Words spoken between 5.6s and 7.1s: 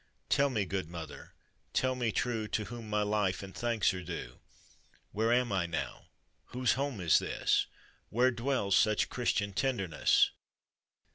now? Whose home